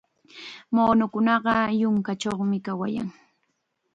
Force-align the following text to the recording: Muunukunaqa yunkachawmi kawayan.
Muunukunaqa 0.73 1.55
yunkachawmi 1.79 2.57
kawayan. 2.65 3.09